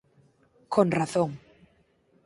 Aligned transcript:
Con 0.73 0.87
razón. 0.99 1.29